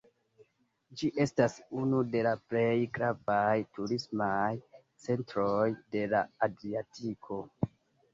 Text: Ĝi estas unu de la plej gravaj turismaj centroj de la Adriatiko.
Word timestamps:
Ĝi 0.99 1.07
estas 1.23 1.57
unu 1.81 1.99
de 2.15 2.23
la 2.27 2.31
plej 2.53 2.71
gravaj 2.95 3.59
turismaj 3.79 4.47
centroj 5.05 5.69
de 5.97 6.03
la 6.15 6.23
Adriatiko. 6.49 7.39